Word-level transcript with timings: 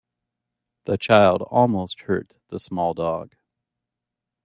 The 0.85 0.97
child 0.97 1.43
almost 1.43 2.01
hurt 2.01 2.33
the 2.49 2.59
small 2.59 2.95
dog. 2.95 3.35